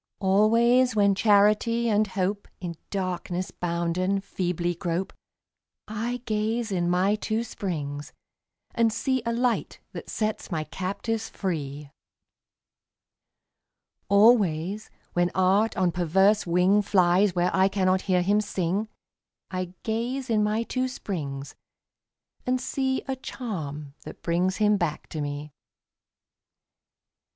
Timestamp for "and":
1.87-2.07, 8.73-8.91, 22.43-22.59